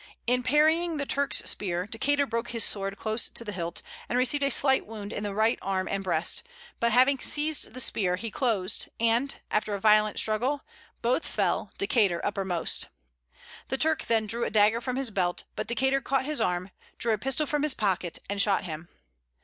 [0.25, 4.41] In parrying the Turk's spear, Decater broke his sword close to the hilt, and received
[4.41, 6.41] a slight wound in the right arm and breast;
[6.79, 10.63] but having seized the spear he closed; and, after a violent struggle,
[11.03, 12.89] both fell, Decater uppermost.
[13.67, 17.13] The Turk then drew a dagger from his belt, but Decater caught his arm, drew
[17.13, 18.89] a pistol from his pocket and shot him.